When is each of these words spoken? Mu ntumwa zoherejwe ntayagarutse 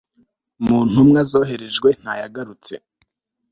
Mu 0.65 0.77
ntumwa 0.89 1.19
zoherejwe 1.29 1.89
ntayagarutse 2.01 2.73